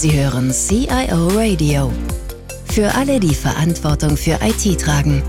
[0.00, 1.92] Sie hören CIO Radio.
[2.64, 5.22] Für alle, die Verantwortung für IT tragen.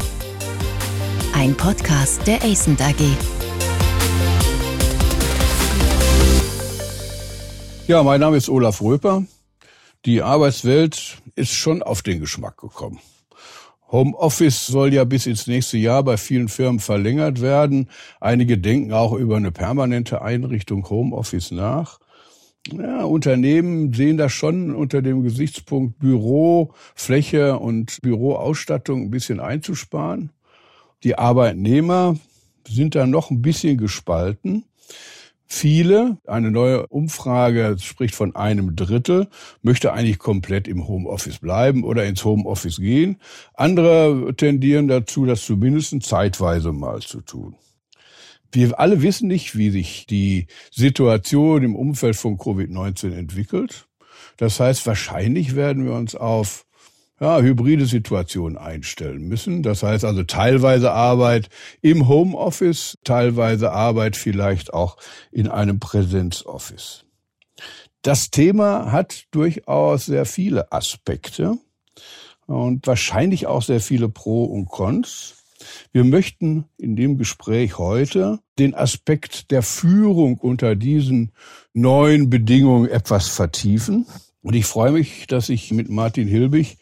[1.33, 3.01] Ein Podcast der ACENT AG.
[7.87, 9.25] Ja, mein Name ist Olaf Röper.
[10.05, 12.99] Die Arbeitswelt ist schon auf den Geschmack gekommen.
[13.91, 17.89] Homeoffice soll ja bis ins nächste Jahr bei vielen Firmen verlängert werden.
[18.21, 21.99] Einige denken auch über eine permanente Einrichtung Homeoffice nach.
[22.67, 30.31] Ja, Unternehmen sehen das schon unter dem Gesichtspunkt Bürofläche und Büroausstattung ein bisschen einzusparen.
[31.03, 32.17] Die Arbeitnehmer
[32.67, 34.65] sind da noch ein bisschen gespalten.
[35.47, 39.27] Viele, eine neue Umfrage spricht von einem Drittel,
[39.63, 43.17] möchte eigentlich komplett im Homeoffice bleiben oder ins Homeoffice gehen.
[43.55, 47.55] Andere tendieren dazu, das zumindest zeitweise mal zu tun.
[48.51, 53.87] Wir alle wissen nicht, wie sich die Situation im Umfeld von Covid-19 entwickelt.
[54.37, 56.65] Das heißt, wahrscheinlich werden wir uns auf
[57.21, 59.61] ja, hybride Situationen einstellen müssen.
[59.61, 61.49] Das heißt also teilweise Arbeit
[61.81, 64.97] im Homeoffice, teilweise Arbeit vielleicht auch
[65.31, 67.05] in einem Präsenzoffice.
[68.01, 71.57] Das Thema hat durchaus sehr viele Aspekte
[72.47, 75.40] und wahrscheinlich auch sehr viele Pro und Cons.
[75.91, 81.31] Wir möchten in dem Gespräch heute den Aspekt der Führung unter diesen
[81.73, 84.05] neuen Bedingungen etwas vertiefen.
[84.41, 86.77] Und ich freue mich, dass ich mit Martin Hilbig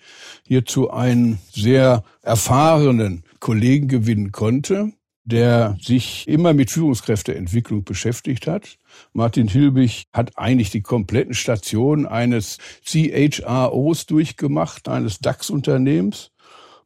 [0.47, 4.93] hierzu einen sehr erfahrenen Kollegen gewinnen konnte,
[5.25, 8.77] der sich immer mit Führungskräfteentwicklung beschäftigt hat.
[9.13, 16.31] Martin Hilbig hat eigentlich die kompletten Stationen eines CHROs durchgemacht, eines DAX-Unternehmens,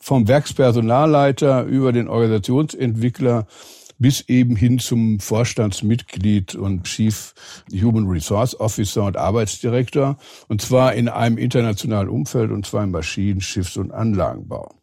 [0.03, 3.47] vom Werkspersonalleiter über den Organisationsentwickler
[3.97, 7.33] bis eben hin zum Vorstandsmitglied und Chief
[7.71, 10.17] Human Resource Officer und Arbeitsdirektor,
[10.49, 14.75] und zwar in einem internationalen Umfeld, und zwar im Maschinen-, Schiffs- und Anlagenbau.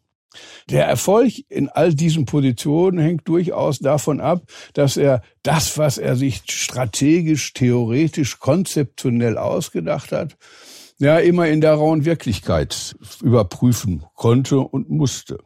[0.71, 4.43] Der Erfolg in all diesen Positionen hängt durchaus davon ab,
[4.73, 10.37] dass er das, was er sich strategisch, theoretisch, konzeptionell ausgedacht hat,
[11.01, 15.39] ja immer in der rauen Wirklichkeit überprüfen konnte und musste.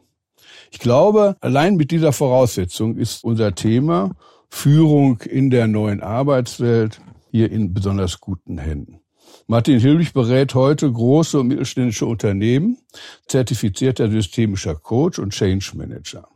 [0.70, 4.12] Ich glaube, allein mit dieser Voraussetzung ist unser Thema
[4.48, 7.00] Führung in der neuen Arbeitswelt
[7.30, 9.00] hier in besonders guten Händen.
[9.48, 12.78] Martin Hilbig berät heute große und mittelständische Unternehmen,
[13.26, 16.28] zertifizierter systemischer Coach und Change Manager.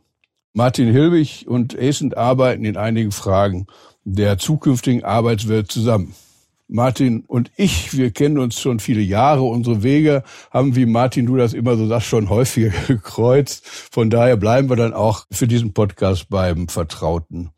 [0.53, 3.67] Martin Hilbig und ACENT arbeiten in einigen Fragen
[4.03, 6.13] der zukünftigen Arbeitswelt zusammen.
[6.71, 9.43] Martin und ich, wir kennen uns schon viele Jahre.
[9.43, 13.67] Unsere Wege haben, wie Martin, du das immer so sagst, schon häufiger gekreuzt.
[13.67, 17.49] Von daher bleiben wir dann auch für diesen Podcast beim vertrauten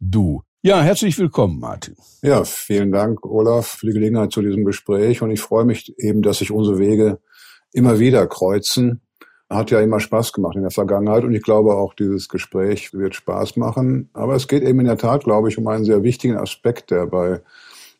[0.00, 0.42] Du.
[0.62, 1.94] Ja, herzlich willkommen, Martin.
[2.22, 5.20] Ja, vielen Dank, Olaf, für die Gelegenheit zu diesem Gespräch.
[5.20, 7.20] Und ich freue mich eben, dass sich unsere Wege
[7.72, 9.02] immer wieder kreuzen.
[9.50, 13.14] Hat ja immer Spaß gemacht in der Vergangenheit und ich glaube auch dieses Gespräch wird
[13.14, 14.08] Spaß machen.
[14.14, 17.06] Aber es geht eben in der Tat, glaube ich, um einen sehr wichtigen Aspekt, der
[17.06, 17.42] bei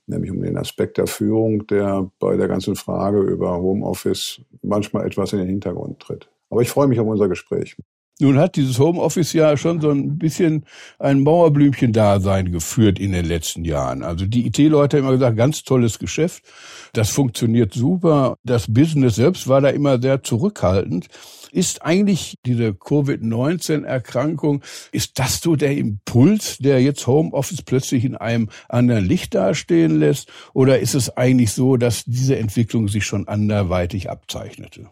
[0.06, 5.32] nämlich um den Aspekt der Führung, der bei der ganzen Frage über Homeoffice manchmal etwas
[5.32, 6.28] in den Hintergrund tritt.
[6.50, 7.76] Aber ich freue mich auf unser Gespräch.
[8.20, 10.66] Nun hat dieses Homeoffice ja schon so ein bisschen
[11.00, 14.04] ein Mauerblümchen-Dasein geführt in den letzten Jahren.
[14.04, 16.44] Also die IT-Leute haben immer gesagt, ganz tolles Geschäft,
[16.92, 18.36] das funktioniert super.
[18.44, 21.08] Das Business selbst war da immer sehr zurückhaltend.
[21.50, 28.48] Ist eigentlich diese Covid-19-Erkrankung, ist das so der Impuls, der jetzt Homeoffice plötzlich in einem
[28.68, 30.30] anderen Licht dastehen lässt?
[30.52, 34.88] Oder ist es eigentlich so, dass diese Entwicklung sich schon anderweitig abzeichnete?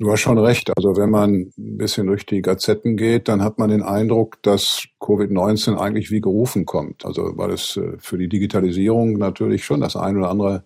[0.00, 0.76] Du hast schon recht.
[0.76, 4.86] Also wenn man ein bisschen durch die Gazetten geht, dann hat man den Eindruck, dass
[5.00, 7.04] Covid-19 eigentlich wie gerufen kommt.
[7.04, 10.64] Also weil es äh, für die Digitalisierung natürlich schon das ein oder andere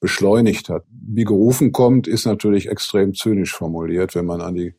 [0.00, 0.84] beschleunigt hat.
[0.90, 4.74] Wie gerufen kommt, ist natürlich extrem zynisch formuliert, wenn man an die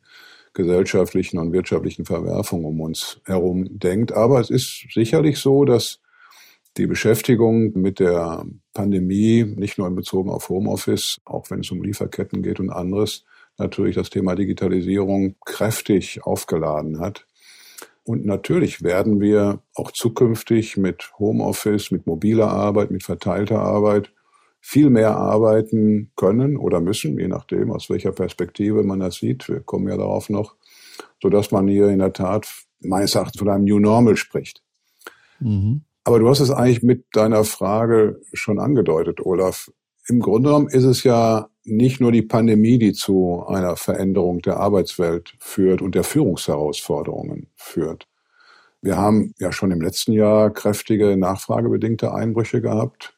[0.54, 4.12] gesellschaftlichen und wirtschaftlichen Verwerfungen um uns herum denkt.
[4.12, 6.00] Aber es ist sicherlich so, dass
[6.78, 11.84] die Beschäftigung mit der Pandemie, nicht nur in Bezug auf Homeoffice, auch wenn es um
[11.84, 13.26] Lieferketten geht und anderes,
[13.60, 17.26] natürlich das Thema Digitalisierung kräftig aufgeladen hat.
[18.04, 24.12] Und natürlich werden wir auch zukünftig mit Homeoffice, mit mobiler Arbeit, mit verteilter Arbeit
[24.62, 29.48] viel mehr arbeiten können oder müssen, je nachdem, aus welcher Perspektive man das sieht.
[29.48, 30.56] Wir kommen ja darauf noch,
[31.22, 32.48] so dass man hier in der Tat
[32.82, 34.62] meines Erachtens von einem New Normal spricht.
[35.40, 35.82] Mhm.
[36.04, 39.72] Aber du hast es eigentlich mit deiner Frage schon angedeutet, Olaf.
[40.08, 44.58] Im Grunde genommen ist es ja nicht nur die Pandemie, die zu einer Veränderung der
[44.58, 48.08] Arbeitswelt führt und der Führungsherausforderungen führt.
[48.82, 53.14] Wir haben ja schon im letzten Jahr kräftige nachfragebedingte Einbrüche gehabt.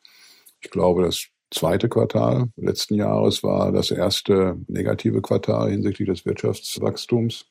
[0.59, 7.45] Ich glaube, das zweite Quartal letzten Jahres war das erste negative Quartal hinsichtlich des Wirtschaftswachstums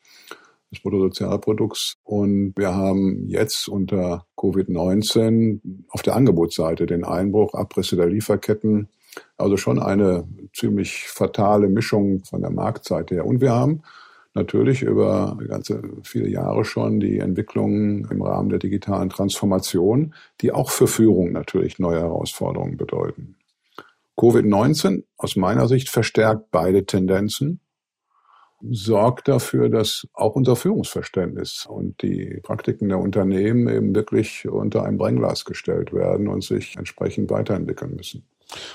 [0.73, 1.97] des Bruttosozialprodukts.
[2.05, 8.89] Und wir haben jetzt unter Covid-19 auf der Angebotsseite den Einbruch, Abrisse der Lieferketten,
[9.37, 10.25] also schon eine
[10.55, 13.27] ziemlich fatale Mischung von der Marktseite her.
[13.27, 13.83] Und wir haben
[14.35, 20.71] natürlich über ganze viele Jahre schon die Entwicklungen im Rahmen der digitalen Transformation, die auch
[20.71, 23.37] für Führung natürlich neue Herausforderungen bedeuten.
[24.17, 27.61] Covid-19 aus meiner Sicht verstärkt beide Tendenzen,
[28.63, 34.99] sorgt dafür, dass auch unser Führungsverständnis und die Praktiken der Unternehmen eben wirklich unter ein
[34.99, 38.27] Brennglas gestellt werden und sich entsprechend weiterentwickeln müssen.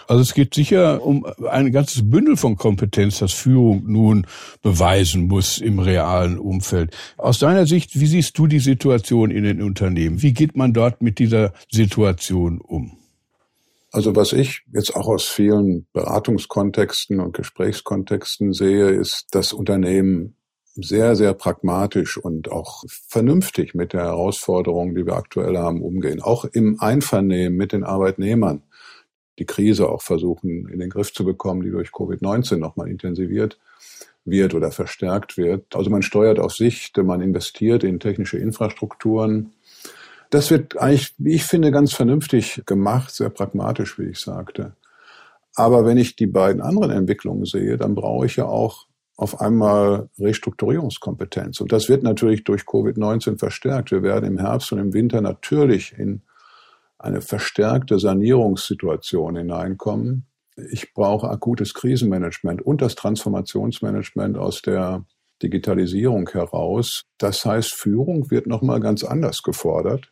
[0.08, 4.28] Also es geht sicher um ein ganzes Bündel von Kompetenz, das Führung nun
[4.62, 6.96] beweisen muss im realen Umfeld.
[7.18, 10.22] Aus deiner Sicht, wie siehst du die Situation in den Unternehmen?
[10.22, 12.98] Wie geht man dort mit dieser Situation um?
[13.92, 20.36] Also was ich jetzt auch aus vielen Beratungskontexten und Gesprächskontexten sehe, ist, dass Unternehmen
[20.76, 26.22] sehr, sehr pragmatisch und auch vernünftig mit der Herausforderung, die wir aktuell haben, umgehen.
[26.22, 28.64] Auch im Einvernehmen mit den Arbeitnehmern
[29.40, 33.58] die Krise auch versuchen in den Griff zu bekommen, die durch Covid-19 nochmal intensiviert
[34.26, 35.76] wird oder verstärkt wird.
[35.76, 39.54] Also man steuert auf Sicht, man investiert in technische Infrastrukturen.
[40.32, 44.74] Das wird eigentlich, wie ich finde, ganz vernünftig gemacht, sehr pragmatisch, wie ich sagte.
[45.56, 50.10] Aber wenn ich die beiden anderen Entwicklungen sehe, dann brauche ich ja auch auf einmal
[50.20, 51.62] Restrukturierungskompetenz.
[51.62, 53.92] Und das wird natürlich durch Covid-19 verstärkt.
[53.92, 56.22] Wir werden im Herbst und im Winter natürlich in
[56.98, 60.28] eine verstärkte Sanierungssituation hineinkommen.
[60.72, 65.06] Ich brauche akutes Krisenmanagement und das Transformationsmanagement aus der
[65.44, 67.04] Digitalisierung heraus.
[67.18, 70.12] Das heißt, Führung wird nochmal ganz anders gefordert.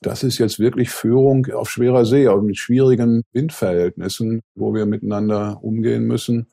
[0.00, 5.62] Das ist jetzt wirklich Führung auf schwerer See, auch mit schwierigen Windverhältnissen, wo wir miteinander
[5.62, 6.48] umgehen müssen.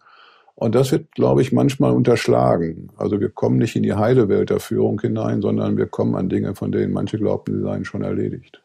[0.55, 2.91] Und das wird, glaube ich, manchmal unterschlagen.
[2.97, 6.29] Also wir kommen nicht in die heile Welt der Führung hinein, sondern wir kommen an
[6.29, 8.61] Dinge, von denen manche glaubten, sie seien schon erledigt.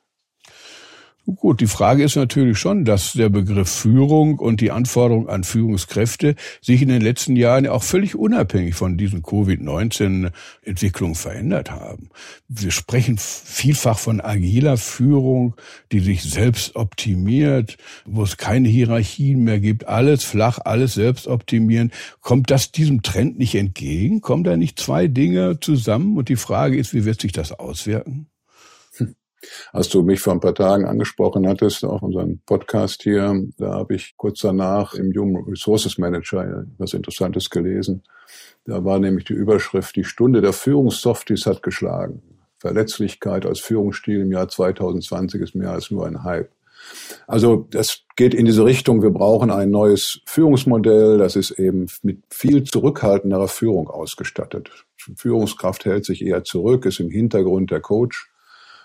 [1.26, 6.35] Gut, die Frage ist natürlich schon, dass der Begriff Führung und die Anforderung an Führungskräfte
[6.61, 12.11] sich in den letzten Jahren auch völlig unabhängig von diesen Covid-19-Entwicklungen verändert haben.
[12.49, 15.55] Wir sprechen vielfach von agiler Führung,
[15.93, 21.91] die sich selbst optimiert, wo es keine Hierarchien mehr gibt, alles flach, alles selbst optimieren.
[22.21, 24.21] Kommt das diesem Trend nicht entgegen?
[24.21, 26.19] Kommen da nicht zwei Dinge zusammen?
[26.19, 28.26] Und die Frage ist, wie wird sich das auswirken?
[29.73, 33.94] Als du mich vor ein paar Tagen angesprochen hattest, auch unseren Podcast hier, da habe
[33.94, 38.02] ich kurz danach im Human Resources Manager was Interessantes gelesen.
[38.64, 42.23] Da war nämlich die Überschrift, die Stunde der Führungssofties hat geschlagen.
[42.58, 46.50] Verletzlichkeit als Führungsstil im Jahr 2020 ist mehr als nur ein Hype.
[47.26, 52.23] Also das geht in diese Richtung, wir brauchen ein neues Führungsmodell, das ist eben mit
[52.31, 54.70] viel zurückhaltenderer Führung ausgestattet.
[55.17, 58.31] Führungskraft hält sich eher zurück, ist im Hintergrund der Coach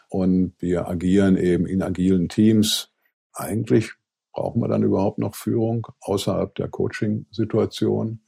[0.09, 2.91] und wir agieren eben in agilen Teams.
[3.33, 3.91] Eigentlich
[4.33, 8.19] brauchen wir dann überhaupt noch Führung außerhalb der Coaching-Situation.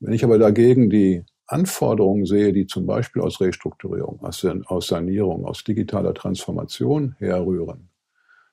[0.00, 5.62] Wenn ich aber dagegen die Anforderungen sehe, die zum Beispiel aus Restrukturierung, aus Sanierung, aus
[5.62, 7.88] digitaler Transformation herrühren,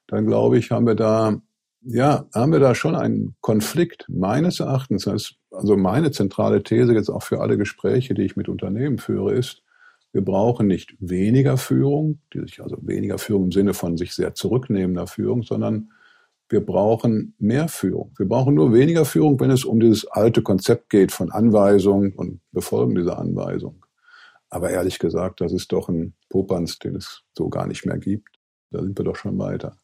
[0.07, 1.41] dann glaube ich, haben wir da,
[1.81, 5.07] ja, haben wir da schon einen Konflikt meines Erachtens.
[5.07, 9.62] Also meine zentrale These jetzt auch für alle Gespräche, die ich mit Unternehmen führe, ist,
[10.13, 14.35] wir brauchen nicht weniger Führung, die sich also weniger Führung im Sinne von sich sehr
[14.35, 15.91] zurücknehmender Führung, sondern
[16.49, 18.13] wir brauchen mehr Führung.
[18.17, 22.41] Wir brauchen nur weniger Führung, wenn es um dieses alte Konzept geht von Anweisung und
[22.51, 23.85] Befolgen dieser Anweisung.
[24.49, 28.29] Aber ehrlich gesagt, das ist doch ein Popanz, den es so gar nicht mehr gibt.
[28.69, 29.77] Da sind wir doch schon weiter.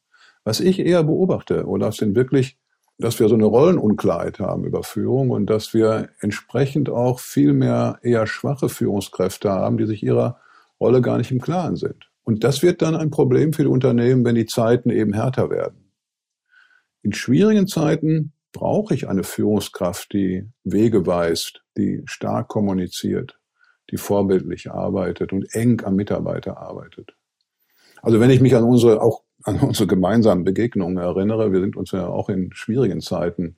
[0.43, 2.59] Was ich eher beobachte, Olaf, sind wirklich
[2.99, 7.97] dass wir so eine Rollenunklarheit haben über Führung und dass wir entsprechend auch viel mehr
[8.03, 10.39] eher schwache Führungskräfte haben, die sich ihrer
[10.79, 12.09] Rolle gar nicht im Klaren sind.
[12.23, 15.91] Und das wird dann ein Problem für die Unternehmen, wenn die Zeiten eben härter werden.
[17.01, 23.39] In schwierigen Zeiten brauche ich eine Führungskraft, die Wege weist, die stark kommuniziert,
[23.91, 27.15] die vorbildlich arbeitet und eng am Mitarbeiter arbeitet.
[28.01, 31.51] Also wenn ich mich an unsere auch an unsere gemeinsamen Begegnungen erinnere.
[31.51, 33.57] Wir sind uns ja auch in schwierigen Zeiten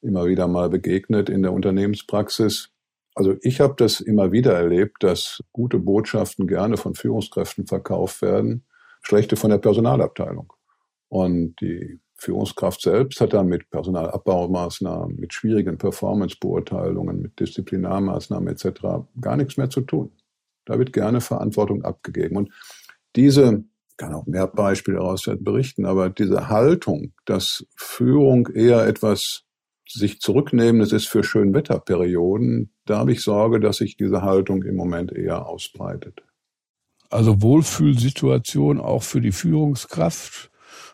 [0.00, 2.70] immer wieder mal begegnet in der Unternehmenspraxis.
[3.14, 8.64] Also ich habe das immer wieder erlebt, dass gute Botschaften gerne von Führungskräften verkauft werden,
[9.02, 10.52] schlechte von der Personalabteilung.
[11.08, 18.80] Und die Führungskraft selbst hat dann mit Personalabbaumaßnahmen, mit schwierigen Performancebeurteilungen, mit Disziplinarmaßnahmen etc.
[19.20, 20.12] gar nichts mehr zu tun.
[20.64, 22.36] Da wird gerne Verantwortung abgegeben.
[22.36, 22.50] Und
[23.16, 23.64] diese
[24.02, 29.44] kann auch mehr Beispiele daraus berichten, aber diese Haltung, dass Führung eher etwas
[29.88, 35.12] sich zurücknehmendes ist für Schönwetterperioden, da habe ich Sorge, dass sich diese Haltung im Moment
[35.12, 36.24] eher ausbreitet.
[37.10, 40.50] Also Wohlfühlsituation auch für die Führungskraft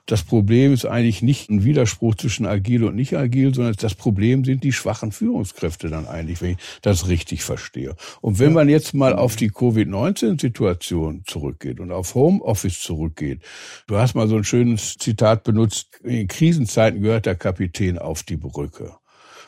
[0.08, 4.42] das Problem ist eigentlich nicht ein Widerspruch zwischen agil und nicht agil, sondern das Problem
[4.42, 7.94] sind die schwachen Führungskräfte dann eigentlich, wenn ich das richtig verstehe.
[8.22, 13.42] Und wenn man jetzt mal auf die Covid-19-Situation zurückgeht und auf Homeoffice zurückgeht,
[13.86, 18.38] du hast mal so ein schönes Zitat benutzt, in Krisenzeiten gehört der Kapitän auf die
[18.38, 18.96] Brücke.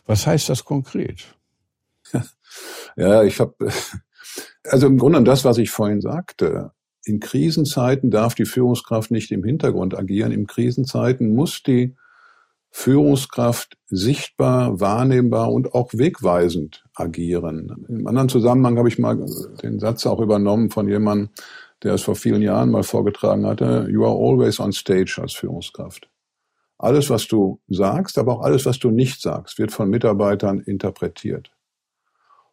[0.05, 1.25] Was heißt das konkret?
[2.97, 3.55] Ja, ich habe
[4.65, 6.73] also im Grunde das, was ich vorhin sagte
[7.05, 10.33] in Krisenzeiten darf die Führungskraft nicht im Hintergrund agieren.
[10.33, 11.97] In Krisenzeiten muss die
[12.71, 17.87] Führungskraft sichtbar, wahrnehmbar und auch wegweisend agieren.
[17.89, 19.17] Im anderen Zusammenhang habe ich mal
[19.63, 21.31] den Satz auch übernommen von jemandem,
[21.83, 26.09] der es vor vielen Jahren mal vorgetragen hatte, you are always on stage als Führungskraft.
[26.79, 31.51] Alles, was du sagst, aber auch alles, was du nicht sagst, wird von Mitarbeitern interpretiert.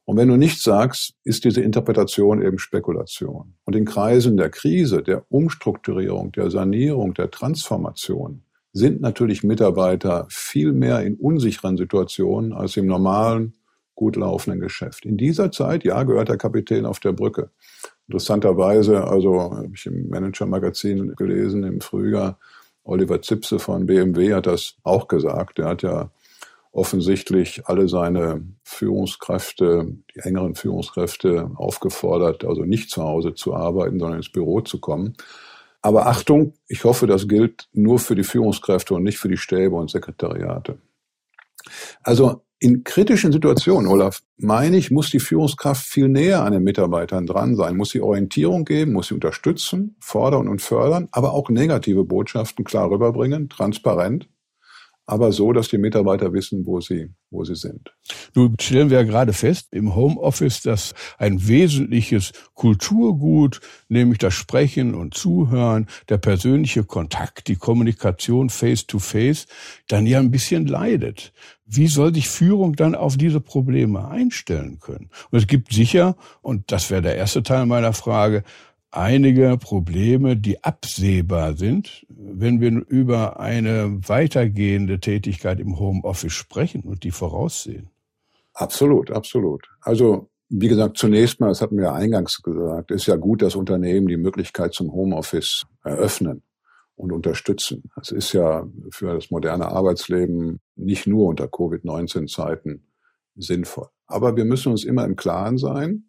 [0.08, 3.56] Und wenn du nichts sagst, ist diese Interpretation eben Spekulation.
[3.66, 10.72] Und in Kreisen der Krise, der Umstrukturierung, der Sanierung, der Transformation sind natürlich Mitarbeiter viel
[10.72, 13.56] mehr in unsicheren Situationen als im normalen,
[13.96, 15.06] gut laufenden Geschäft.
[15.06, 17.50] In dieser Zeit, ja, gehört der Kapitän auf der Brücke.
[18.08, 22.40] Interessanterweise, also habe ich im Manager-Magazin gelesen im Frühjahr,
[22.86, 25.60] Oliver Zipse von BMW hat das auch gesagt.
[25.60, 26.12] Er hat ja
[26.78, 34.20] offensichtlich alle seine Führungskräfte, die engeren Führungskräfte aufgefordert, also nicht zu Hause zu arbeiten, sondern
[34.20, 35.16] ins Büro zu kommen.
[35.82, 39.76] Aber Achtung, ich hoffe, das gilt nur für die Führungskräfte und nicht für die Stäbe
[39.76, 40.78] und Sekretariate.
[42.04, 47.26] Also in kritischen Situationen, Olaf, meine ich, muss die Führungskraft viel näher an den Mitarbeitern
[47.26, 52.04] dran sein, muss sie Orientierung geben, muss sie unterstützen, fordern und fördern, aber auch negative
[52.04, 54.30] Botschaften klar rüberbringen, transparent
[55.08, 57.94] aber so, dass die Mitarbeiter wissen, wo sie, wo sie sind.
[58.36, 64.94] Nun stellen wir ja gerade fest im Homeoffice, dass ein wesentliches Kulturgut, nämlich das Sprechen
[64.94, 69.48] und Zuhören, der persönliche Kontakt, die Kommunikation face to face,
[69.88, 71.32] dann ja ein bisschen leidet.
[71.66, 75.10] Wie soll sich Führung dann auf diese Probleme einstellen können?
[75.32, 78.44] Und es gibt sicher, und das wäre der erste Teil meiner Frage,
[78.98, 87.04] einige Probleme, die absehbar sind, wenn wir über eine weitergehende Tätigkeit im Homeoffice sprechen und
[87.04, 87.90] die voraussehen.
[88.54, 89.70] Absolut, absolut.
[89.82, 94.08] Also wie gesagt, zunächst mal, das hatten wir eingangs gesagt, ist ja gut, dass Unternehmen
[94.08, 96.42] die Möglichkeit zum Homeoffice eröffnen
[96.96, 97.84] und unterstützen.
[97.96, 102.84] Das ist ja für das moderne Arbeitsleben nicht nur unter Covid-19-Zeiten
[103.36, 103.88] sinnvoll.
[104.08, 106.07] Aber wir müssen uns immer im Klaren sein,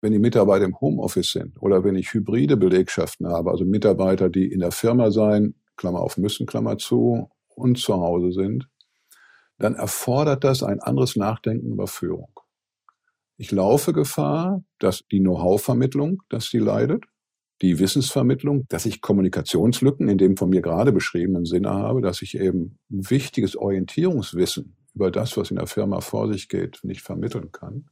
[0.00, 4.50] wenn die Mitarbeiter im Homeoffice sind oder wenn ich hybride Belegschaften habe, also Mitarbeiter, die
[4.50, 7.28] in der Firma sein, Klammer auf müssen, Klammer zu,
[7.58, 8.68] und zu Hause sind,
[9.58, 12.30] dann erfordert das ein anderes Nachdenken über Führung.
[13.36, 17.04] Ich laufe Gefahr, dass die Know-how-Vermittlung, dass die leidet,
[17.60, 22.38] die Wissensvermittlung, dass ich Kommunikationslücken in dem von mir gerade beschriebenen Sinne habe, dass ich
[22.38, 27.88] eben wichtiges Orientierungswissen über das, was in der Firma vor sich geht, nicht vermitteln kann.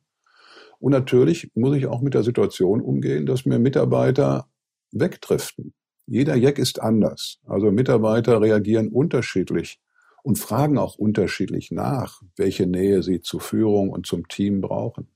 [0.79, 4.49] Und natürlich muss ich auch mit der Situation umgehen, dass mir Mitarbeiter
[4.93, 5.75] wegdriften.
[6.07, 7.41] Jeder Jack ist anders.
[7.47, 9.81] Also Mitarbeiter reagieren unterschiedlich
[10.23, 15.09] und fragen auch unterschiedlich nach, welche Nähe sie zur Führung und zum Team brauchen.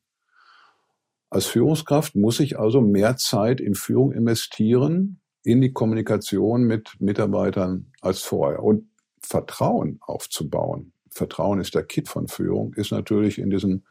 [1.31, 7.93] Als Führungskraft muss ich also mehr Zeit in Führung investieren, in die Kommunikation mit Mitarbeitern
[8.01, 8.91] als vorher und
[9.23, 10.93] Vertrauen aufzubauen.
[11.11, 13.85] Vertrauen ist der Kit von Führung, ist natürlich in diesen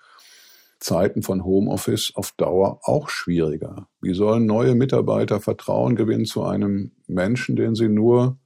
[0.80, 3.88] Zeiten von Homeoffice auf Dauer auch schwieriger.
[4.02, 8.40] Wie sollen neue Mitarbeiter Vertrauen gewinnen zu einem Menschen, den sie nur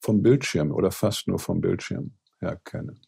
[0.00, 3.00] vom Bildschirm oder fast nur vom Bildschirm her kennen?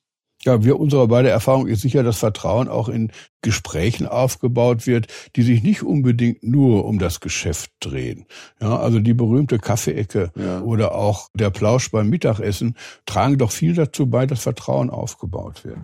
[0.43, 5.43] Ja, wir, unsere beide Erfahrung ist sicher, dass Vertrauen auch in Gesprächen aufgebaut wird, die
[5.43, 8.27] sich nicht unbedingt nur um das Geschäft drehen.
[8.61, 10.61] Ja, also die berühmte Kaffeeecke ja.
[10.61, 15.79] oder auch der Plausch beim Mittagessen tragen doch viel dazu bei, dass Vertrauen aufgebaut wird.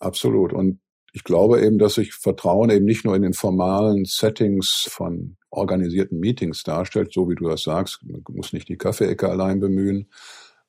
[0.00, 0.52] Absolut.
[0.52, 0.80] Und
[1.12, 6.18] ich glaube eben, dass sich Vertrauen eben nicht nur in den formalen Settings von organisierten
[6.18, 10.08] Meetings darstellt, so wie du das sagst, man muss nicht die Kaffeeecke allein bemühen,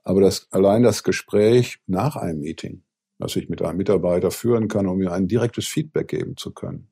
[0.03, 2.83] aber das, allein das Gespräch nach einem Meeting,
[3.17, 6.89] was ich mit einem Mitarbeiter führen kann, um mir ein direktes Feedback geben zu können,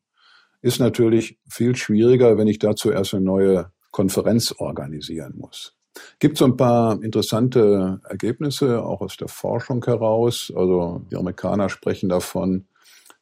[0.61, 5.75] ist natürlich viel schwieriger, wenn ich dazu erst eine neue Konferenz organisieren muss.
[6.19, 10.53] Gibt so ein paar interessante Ergebnisse auch aus der Forschung heraus.
[10.55, 12.65] Also die Amerikaner sprechen davon,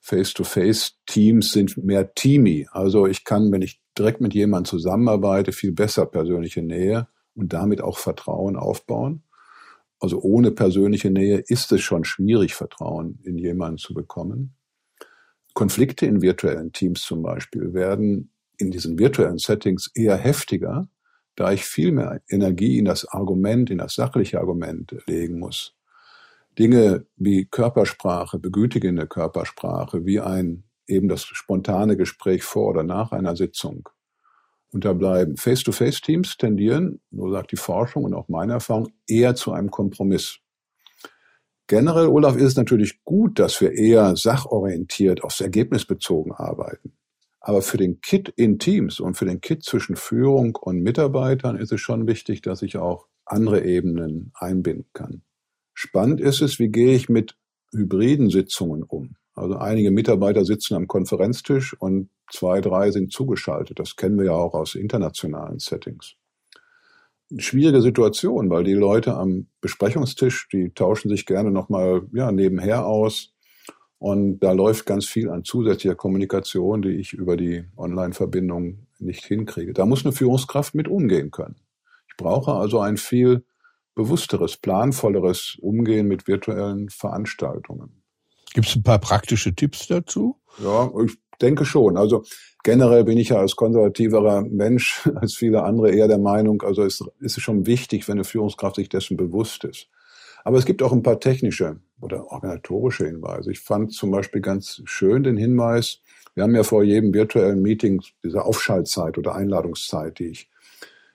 [0.10, 2.68] Face-to-Face-Teams sind mehr teamy.
[2.72, 7.82] Also ich kann, wenn ich direkt mit jemandem zusammenarbeite, viel besser persönliche Nähe und damit
[7.82, 9.24] auch Vertrauen aufbauen.
[10.00, 14.56] Also ohne persönliche Nähe ist es schon schwierig, Vertrauen in jemanden zu bekommen.
[15.54, 20.90] Konflikte in virtuellen Teams zum Beispiel werden in diesen virtuellen Settings eher heftiger,
[21.36, 25.76] da ich viel mehr Energie in das Argument, in das sachliche Argument legen muss.
[26.60, 33.38] Dinge wie Körpersprache, begütigende Körpersprache, wie ein eben das spontane Gespräch vor oder nach einer
[33.38, 33.88] Sitzung
[34.72, 35.38] unterbleiben.
[35.38, 40.40] Face-to-Face-Teams tendieren, so sagt die Forschung und auch meine Erfahrung, eher zu einem Kompromiss.
[41.68, 46.94] Generell, Olaf, ist es natürlich gut, dass wir eher sachorientiert, aufs Ergebnis bezogen arbeiten.
[47.40, 51.72] Aber für den Kit in Teams und für den Kit zwischen Führung und Mitarbeitern ist
[51.72, 55.22] es schon wichtig, dass ich auch andere Ebenen einbinden kann.
[55.82, 57.38] Spannend ist es, wie gehe ich mit
[57.72, 59.16] hybriden Sitzungen um?
[59.34, 63.80] Also einige Mitarbeiter sitzen am Konferenztisch und zwei, drei sind zugeschaltet.
[63.80, 66.16] Das kennen wir ja auch aus internationalen Settings.
[67.32, 72.86] Eine schwierige Situation, weil die Leute am Besprechungstisch, die tauschen sich gerne nochmal ja, nebenher
[72.86, 73.34] aus.
[74.00, 79.72] Und da läuft ganz viel an zusätzlicher Kommunikation, die ich über die Online-Verbindung nicht hinkriege.
[79.72, 81.56] Da muss eine Führungskraft mit umgehen können.
[82.10, 83.46] Ich brauche also ein viel
[84.00, 88.02] bewussteres, planvolleres Umgehen mit virtuellen Veranstaltungen.
[88.54, 90.38] Gibt es ein paar praktische Tipps dazu?
[90.64, 91.98] Ja, ich denke schon.
[91.98, 92.24] Also
[92.64, 97.04] generell bin ich ja als konservativerer Mensch, als viele andere eher der Meinung, also es
[97.20, 99.90] ist schon wichtig, wenn eine Führungskraft sich dessen bewusst ist.
[100.46, 103.52] Aber es gibt auch ein paar technische oder organisatorische Hinweise.
[103.52, 106.00] Ich fand zum Beispiel ganz schön den Hinweis,
[106.36, 110.50] wir haben ja vor jedem virtuellen Meeting diese Aufschaltzeit oder Einladungszeit, die ich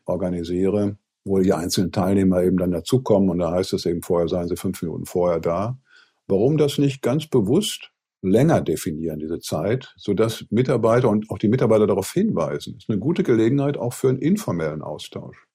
[0.04, 4.48] organisiere, wo die einzelnen Teilnehmer eben dann dazukommen und da heißt es eben vorher, seien
[4.48, 5.78] sie fünf Minuten vorher da.
[6.26, 7.90] Warum das nicht ganz bewusst
[8.24, 12.76] länger definieren, diese Zeit, sodass Mitarbeiter und auch die Mitarbeiter darauf hinweisen.
[12.78, 15.46] Ist eine gute Gelegenheit auch für einen informellen Austausch.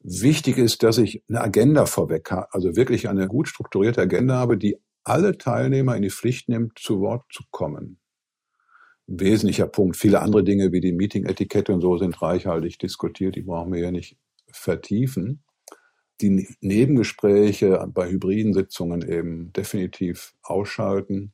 [0.00, 4.58] Wichtig ist, dass ich eine Agenda vorweg habe, also wirklich eine gut strukturierte Agenda habe,
[4.58, 7.98] die alle Teilnehmer in die Pflicht nimmt, zu Wort zu kommen.
[9.06, 9.96] Wesentlicher Punkt.
[9.96, 13.90] Viele andere Dinge wie die Meeting-Etikette und so sind reichhaltig diskutiert, die brauchen wir ja
[13.90, 14.18] nicht
[14.52, 15.42] vertiefen
[16.20, 21.32] die Nebengespräche bei hybriden Sitzungen eben definitiv ausschalten.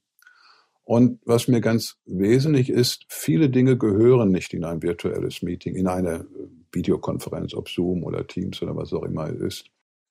[0.84, 5.86] Und was mir ganz wesentlich ist, viele Dinge gehören nicht in ein virtuelles Meeting, in
[5.86, 6.26] eine
[6.72, 9.64] Videokonferenz, ob Zoom oder Teams oder was auch immer es ist.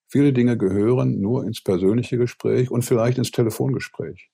[0.08, 4.30] Viele Dinge gehören nur ins persönliche Gespräch und vielleicht ins Telefongespräch.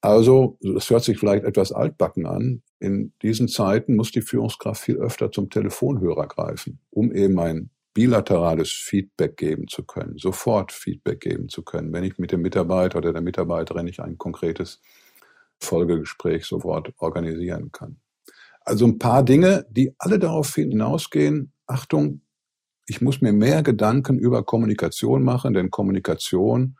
[0.00, 2.62] Also, das hört sich vielleicht etwas altbacken an.
[2.78, 8.70] In diesen Zeiten muss die Führungskraft viel öfter zum Telefonhörer greifen, um eben ein bilaterales
[8.70, 13.12] Feedback geben zu können, sofort Feedback geben zu können, wenn ich mit dem Mitarbeiter oder
[13.12, 14.80] der Mitarbeiterin nicht ein konkretes
[15.58, 17.96] Folgegespräch sofort organisieren kann.
[18.60, 22.20] Also ein paar Dinge, die alle darauf hinausgehen, Achtung,
[22.86, 26.76] ich muss mir mehr Gedanken über Kommunikation machen, denn Kommunikation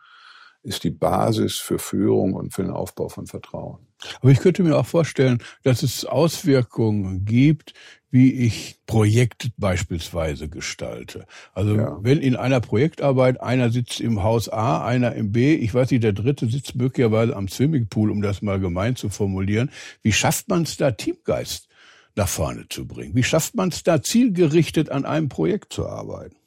[0.69, 3.79] ist die Basis für Führung und für den Aufbau von Vertrauen.
[4.21, 7.75] Aber ich könnte mir auch vorstellen, dass es Auswirkungen gibt,
[8.11, 11.27] wie ich Projekte beispielsweise gestalte.
[11.53, 11.99] Also ja.
[12.01, 16.05] wenn in einer Projektarbeit einer sitzt im Haus A, einer im B, ich weiß nicht,
[16.05, 19.71] der dritte sitzt möglicherweise am Swimmingpool, um das mal gemein zu formulieren,
[20.03, 21.69] wie schafft man es da Teamgeist
[22.15, 23.15] nach vorne zu bringen?
[23.15, 26.38] Wie schafft man es da zielgerichtet an einem Projekt zu arbeiten?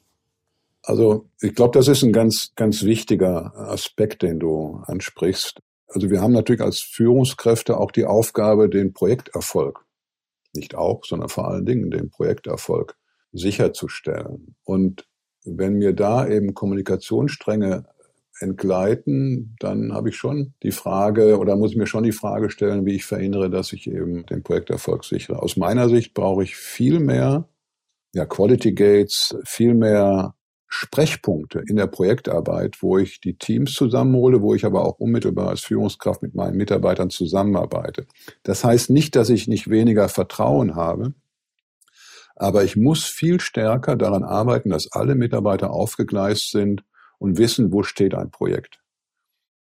[0.82, 5.60] Also ich glaube, das ist ein ganz, ganz wichtiger Aspekt, den du ansprichst.
[5.86, 9.84] Also wir haben natürlich als Führungskräfte auch die Aufgabe, den Projekterfolg,
[10.54, 12.96] nicht auch, sondern vor allen Dingen den Projekterfolg
[13.32, 14.56] sicherzustellen.
[14.64, 15.06] Und
[15.44, 17.84] wenn mir da eben Kommunikationsstränge
[18.40, 22.86] entgleiten, dann habe ich schon die Frage oder muss ich mir schon die Frage stellen,
[22.86, 25.42] wie ich verhindere, dass ich eben den Projekterfolg sichere.
[25.42, 27.48] Aus meiner Sicht brauche ich viel mehr
[28.14, 30.34] ja, Quality Gates, viel mehr
[30.74, 35.60] Sprechpunkte in der Projektarbeit, wo ich die Teams zusammenhole, wo ich aber auch unmittelbar als
[35.60, 38.06] Führungskraft mit meinen Mitarbeitern zusammenarbeite.
[38.42, 41.12] Das heißt nicht, dass ich nicht weniger Vertrauen habe,
[42.36, 46.84] aber ich muss viel stärker daran arbeiten, dass alle Mitarbeiter aufgegleist sind
[47.18, 48.80] und wissen, wo steht ein Projekt.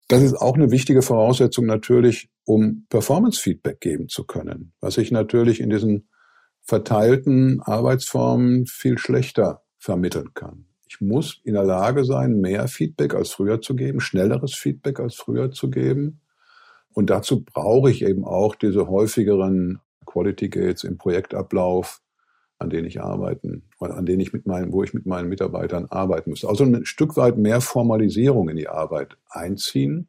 [0.08, 5.60] Das ist auch eine wichtige Voraussetzung natürlich, um Performance-Feedback geben zu können, was ich natürlich
[5.60, 6.10] in diesen
[6.64, 10.66] verteilten Arbeitsformen viel schlechter vermitteln kann.
[10.96, 15.16] Ich muss in der Lage sein, mehr Feedback als früher zu geben, schnelleres Feedback als
[15.16, 16.22] früher zu geben.
[16.94, 22.02] Und dazu brauche ich eben auch diese häufigeren Quality Gates im Projektablauf,
[22.60, 25.88] an denen ich arbeiten oder an denen ich mit meinen, wo ich mit meinen Mitarbeitern
[25.90, 26.46] arbeiten muss.
[26.46, 30.08] Also ein Stück weit mehr Formalisierung in die Arbeit einziehen.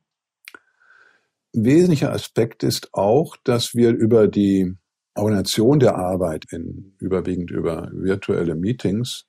[1.52, 4.76] Ein wesentlicher Aspekt ist auch, dass wir über die
[5.16, 9.26] Organisation der Arbeit in überwiegend über virtuelle Meetings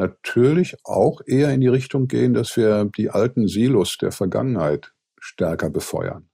[0.00, 5.70] natürlich auch eher in die Richtung gehen, dass wir die alten Silos der Vergangenheit stärker
[5.70, 6.28] befeuern.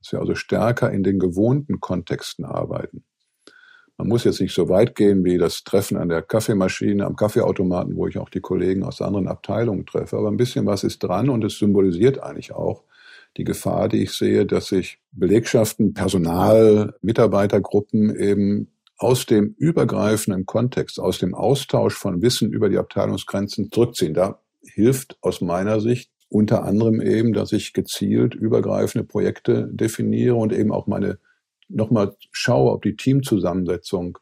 [0.00, 3.04] Dass wir also stärker in den gewohnten Kontexten arbeiten.
[3.96, 7.94] Man muss jetzt nicht so weit gehen wie das Treffen an der Kaffeemaschine, am Kaffeeautomaten,
[7.94, 10.16] wo ich auch die Kollegen aus anderen Abteilungen treffe.
[10.16, 12.82] Aber ein bisschen was ist dran und es symbolisiert eigentlich auch
[13.36, 18.71] die Gefahr, die ich sehe, dass sich Belegschaften, Personal, Mitarbeitergruppen eben
[19.02, 24.14] aus dem übergreifenden Kontext, aus dem Austausch von Wissen über die Abteilungsgrenzen zurückziehen.
[24.14, 30.52] Da hilft aus meiner Sicht unter anderem eben, dass ich gezielt übergreifende Projekte definiere und
[30.52, 31.18] eben auch meine
[31.68, 34.18] nochmal schaue, ob die Teamzusammensetzung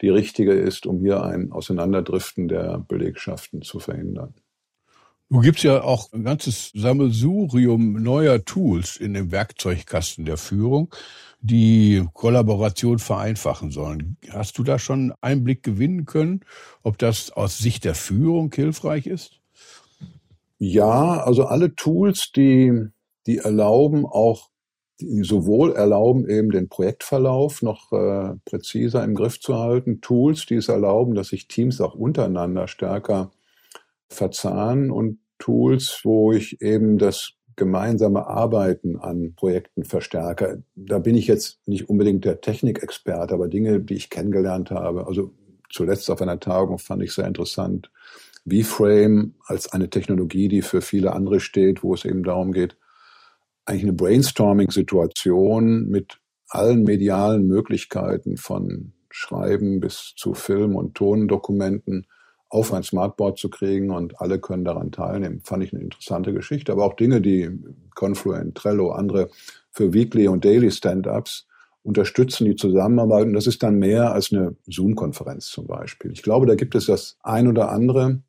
[0.00, 4.34] die richtige ist, um hier ein Auseinanderdriften der Belegschaften zu verhindern.
[5.32, 10.94] Du gibst ja auch ein ganzes Sammelsurium neuer Tools in dem Werkzeugkasten der Führung,
[11.40, 14.18] die Kollaboration vereinfachen sollen.
[14.28, 16.40] Hast du da schon Einblick gewinnen können,
[16.82, 19.40] ob das aus Sicht der Führung hilfreich ist?
[20.58, 22.88] Ja, also alle Tools, die,
[23.26, 24.50] die erlauben auch,
[25.00, 30.56] die sowohl erlauben eben den Projektverlauf noch äh, präziser im Griff zu halten, Tools, die
[30.56, 33.30] es erlauben, dass sich Teams auch untereinander stärker
[34.10, 40.62] verzahnen und Tools, wo ich eben das gemeinsame Arbeiten an Projekten verstärke.
[40.76, 45.08] Da bin ich jetzt nicht unbedingt der Technikexperte, aber Dinge, die ich kennengelernt habe.
[45.08, 45.32] Also
[45.68, 47.90] zuletzt auf einer Tagung fand ich sehr interessant.
[48.48, 52.76] V-Frame als eine Technologie, die für viele andere steht, wo es eben darum geht,
[53.64, 62.06] eigentlich eine Brainstorming-Situation mit allen medialen Möglichkeiten von Schreiben bis zu Film- und Tondokumenten
[62.52, 65.40] auf ein Smartboard zu kriegen und alle können daran teilnehmen.
[65.42, 66.70] Fand ich eine interessante Geschichte.
[66.70, 67.48] Aber auch Dinge, die
[67.94, 69.30] Confluent, Trello, andere
[69.70, 71.46] für Weekly und Daily Stand-ups
[71.82, 73.24] unterstützen die Zusammenarbeit.
[73.24, 76.12] Und das ist dann mehr als eine Zoom-Konferenz zum Beispiel.
[76.12, 78.22] Ich glaube, da gibt es das ein oder andere.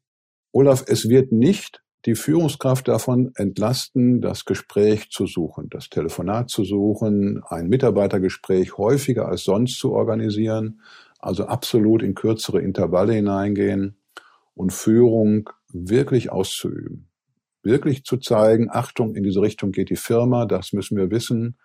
[0.54, 6.64] Olaf, es wird nicht die Führungskraft davon entlasten, das Gespräch zu suchen, das Telefonat zu
[6.64, 10.80] suchen, ein Mitarbeitergespräch häufiger als sonst zu organisieren,
[11.20, 13.98] also absolut in kürzere Intervalle hineingehen
[14.56, 17.10] und Führung wirklich auszuüben.
[17.64, 21.58] Wirklich zu zeigen, Achtung, in diese Richtung geht die Firma, das müssen wir wissen.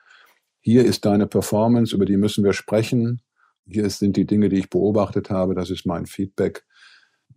[0.61, 3.21] Hier ist deine Performance, über die müssen wir sprechen.
[3.67, 6.65] Hier sind die Dinge, die ich beobachtet habe, das ist mein Feedback.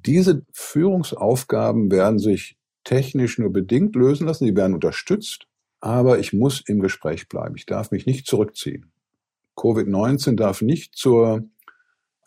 [0.05, 5.47] Diese Führungsaufgaben werden sich technisch nur bedingt lösen lassen, sie werden unterstützt,
[5.79, 7.55] aber ich muss im Gespräch bleiben.
[7.55, 8.91] Ich darf mich nicht zurückziehen.
[9.55, 11.43] Covid-19 darf nicht zur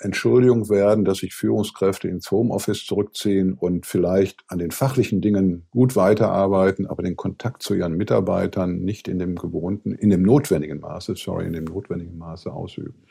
[0.05, 5.97] Entschuldigung werden, dass sich Führungskräfte ins Homeoffice zurückziehen und vielleicht an den fachlichen Dingen gut
[5.97, 11.14] weiterarbeiten, aber den Kontakt zu ihren Mitarbeitern nicht in dem gewohnten, in dem notwendigen Maße,
[11.17, 13.05] sorry, in dem notwendigen Maße ausüben.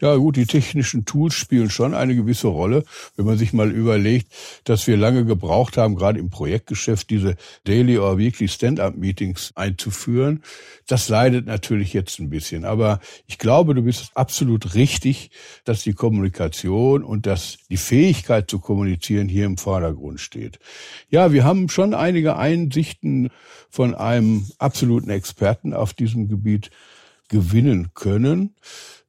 [0.00, 2.84] Ja gut, die technischen Tools spielen schon eine gewisse Rolle,
[3.16, 4.32] wenn man sich mal überlegt,
[4.64, 10.42] dass wir lange gebraucht haben, gerade im Projektgeschäft diese Daily or Weekly Stand-up-Meetings einzuführen.
[10.86, 12.64] Das leidet natürlich jetzt ein bisschen.
[12.64, 15.30] Aber ich glaube, du bist absolut richtig,
[15.64, 20.58] dass die Kommunikation und dass die Fähigkeit zu kommunizieren hier im Vordergrund steht.
[21.10, 23.28] Ja, wir haben schon einige Einsichten
[23.68, 26.70] von einem absoluten Experten auf diesem Gebiet
[27.28, 28.54] gewinnen können.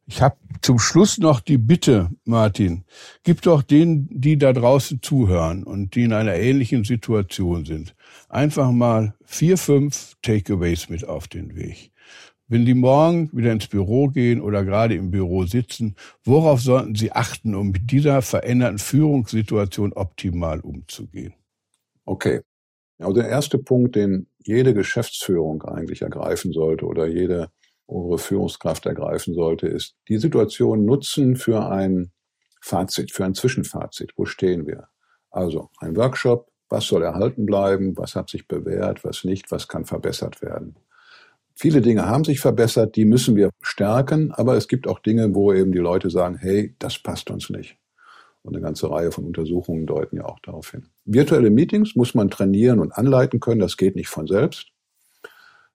[0.08, 2.84] Ich habe zum Schluss noch die Bitte, Martin,
[3.24, 7.96] gib doch denen, die da draußen zuhören und die in einer ähnlichen Situation sind,
[8.28, 11.92] einfach mal vier, fünf Takeaways mit auf den Weg.
[12.48, 17.14] Wenn die morgen wieder ins Büro gehen oder gerade im Büro sitzen, worauf sollten sie
[17.14, 21.34] achten, um mit dieser veränderten Führungssituation optimal umzugehen?
[22.04, 22.42] Okay.
[23.00, 27.50] Also der erste Punkt, den jede Geschäftsführung eigentlich ergreifen sollte oder jede
[27.92, 32.12] obere Führungskraft ergreifen sollte, ist die Situation nutzen für ein
[32.62, 34.14] Fazit, für ein Zwischenfazit.
[34.16, 34.88] Wo stehen wir?
[35.30, 39.86] Also ein Workshop, was soll erhalten bleiben, was hat sich bewährt, was nicht, was kann
[39.86, 40.76] verbessert werden.
[41.54, 45.54] Viele Dinge haben sich verbessert, die müssen wir stärken, aber es gibt auch Dinge, wo
[45.54, 47.78] eben die Leute sagen, hey, das passt uns nicht.
[48.42, 50.88] Und eine ganze Reihe von Untersuchungen deuten ja auch darauf hin.
[51.06, 54.72] Virtuelle Meetings muss man trainieren und anleiten können, das geht nicht von selbst.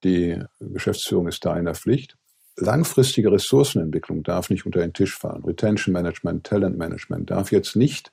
[0.03, 2.17] Die Geschäftsführung ist da in der Pflicht.
[2.55, 5.43] Langfristige Ressourcenentwicklung darf nicht unter den Tisch fallen.
[5.43, 8.11] Retention Management, Talent Management darf jetzt nicht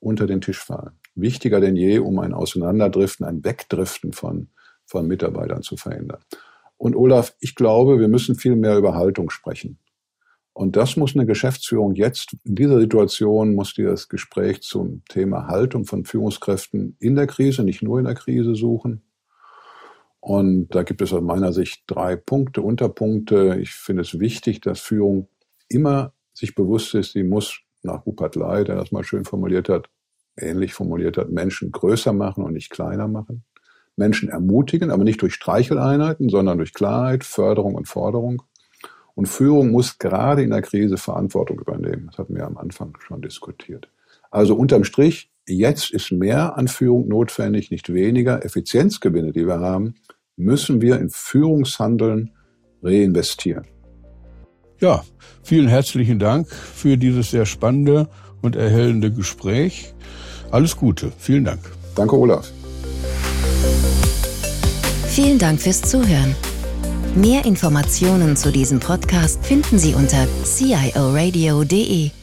[0.00, 0.92] unter den Tisch fallen.
[1.14, 4.48] Wichtiger denn je, um ein Auseinanderdriften, ein Wegdriften von,
[4.86, 6.20] von Mitarbeitern zu verhindern.
[6.78, 9.78] Und Olaf, ich glaube, wir müssen viel mehr über Haltung sprechen.
[10.54, 15.46] Und das muss eine Geschäftsführung jetzt, in dieser Situation muss die das Gespräch zum Thema
[15.46, 19.02] Haltung von Führungskräften in der Krise, nicht nur in der Krise suchen.
[20.22, 23.58] Und da gibt es aus meiner Sicht drei Punkte, Unterpunkte.
[23.60, 25.26] Ich finde es wichtig, dass Führung
[25.68, 29.90] immer sich bewusst ist, sie muss nach Rupert Lai, der das mal schön formuliert hat,
[30.36, 33.42] ähnlich formuliert hat, Menschen größer machen und nicht kleiner machen.
[33.96, 38.42] Menschen ermutigen, aber nicht durch Streicheleinheiten, sondern durch Klarheit, Förderung und Forderung.
[39.16, 42.06] Und Führung muss gerade in der Krise Verantwortung übernehmen.
[42.06, 43.88] Das hatten wir am Anfang schon diskutiert.
[44.30, 48.44] Also unterm Strich, jetzt ist mehr an Führung notwendig, nicht weniger.
[48.44, 49.94] Effizienzgewinne, die wir haben,
[50.36, 52.30] müssen wir in Führungshandeln
[52.82, 53.66] reinvestieren.
[54.80, 55.04] Ja,
[55.42, 58.08] vielen herzlichen Dank für dieses sehr spannende
[58.42, 59.94] und erhellende Gespräch.
[60.50, 61.12] Alles Gute.
[61.18, 61.60] Vielen Dank.
[61.94, 62.50] Danke, Olaf.
[65.06, 66.34] Vielen Dank fürs Zuhören.
[67.14, 72.21] Mehr Informationen zu diesem Podcast finden Sie unter cioradio.de.